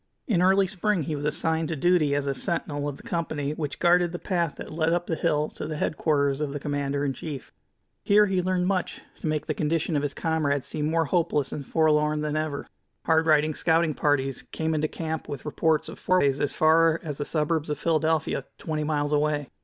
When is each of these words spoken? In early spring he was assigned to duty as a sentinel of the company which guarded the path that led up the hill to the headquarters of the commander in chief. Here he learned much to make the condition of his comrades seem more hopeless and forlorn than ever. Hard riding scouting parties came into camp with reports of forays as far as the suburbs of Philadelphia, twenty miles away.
In 0.25 0.41
early 0.41 0.65
spring 0.65 1.03
he 1.03 1.15
was 1.15 1.25
assigned 1.25 1.69
to 1.69 1.75
duty 1.75 2.15
as 2.15 2.25
a 2.25 2.33
sentinel 2.33 2.89
of 2.89 2.97
the 2.97 3.03
company 3.03 3.51
which 3.51 3.77
guarded 3.77 4.11
the 4.11 4.17
path 4.17 4.55
that 4.55 4.73
led 4.73 4.93
up 4.93 5.05
the 5.05 5.13
hill 5.15 5.47
to 5.51 5.67
the 5.67 5.77
headquarters 5.77 6.41
of 6.41 6.53
the 6.53 6.59
commander 6.59 7.05
in 7.05 7.13
chief. 7.13 7.53
Here 8.01 8.25
he 8.25 8.41
learned 8.41 8.65
much 8.65 9.01
to 9.19 9.27
make 9.27 9.45
the 9.45 9.53
condition 9.53 9.95
of 9.95 10.01
his 10.01 10.15
comrades 10.15 10.65
seem 10.65 10.89
more 10.89 11.05
hopeless 11.05 11.51
and 11.51 11.63
forlorn 11.67 12.21
than 12.21 12.35
ever. 12.35 12.65
Hard 13.05 13.27
riding 13.27 13.53
scouting 13.53 13.93
parties 13.93 14.41
came 14.41 14.73
into 14.73 14.87
camp 14.87 15.29
with 15.29 15.45
reports 15.45 15.87
of 15.87 15.99
forays 15.99 16.39
as 16.41 16.51
far 16.51 16.99
as 17.03 17.19
the 17.19 17.23
suburbs 17.23 17.69
of 17.69 17.77
Philadelphia, 17.77 18.45
twenty 18.57 18.83
miles 18.83 19.13
away. 19.13 19.51